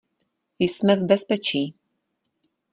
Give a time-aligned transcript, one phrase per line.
[0.67, 1.75] Jsme v bezpečí.